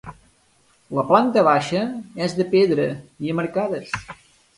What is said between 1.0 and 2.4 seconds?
planta baixa és